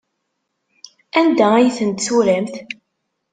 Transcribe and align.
Anda 1.19 1.47
ay 1.55 1.69
tent-turamt? 1.77 2.55